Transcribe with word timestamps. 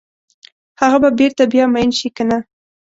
هغه 0.81 0.97
به 1.03 1.09
بیرته 1.19 1.43
بیا 1.51 1.65
میین 1.73 1.91
شي 1.99 2.09
کنه؟ 2.17 2.37